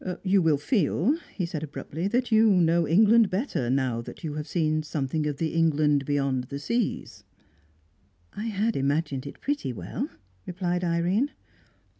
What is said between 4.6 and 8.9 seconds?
something of the England beyond seas." "I had